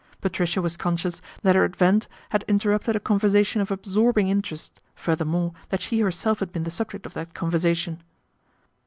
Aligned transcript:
Patricia 0.19 0.63
was 0.63 0.77
conscious 0.77 1.21
that 1.43 1.55
her 1.55 1.63
advent 1.63 2.07
had 2.31 2.43
interrupted 2.47 2.95
a 2.95 2.99
conversation 2.99 3.61
of 3.61 3.69
absorbing 3.69 4.29
interest, 4.29 4.81
furthermore 4.95 5.53
that 5.69 5.79
she 5.79 5.99
herself 5.99 6.39
had 6.39 6.51
been 6.51 6.63
the 6.63 6.71
subject 6.71 7.05
of 7.05 7.13
that 7.13 7.35
conversation. 7.35 8.01